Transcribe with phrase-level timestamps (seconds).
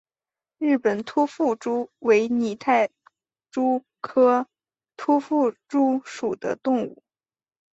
[0.57, 2.89] 日本突腹蛛为拟态
[3.51, 4.47] 蛛科
[4.97, 7.03] 突腹蛛属的动物。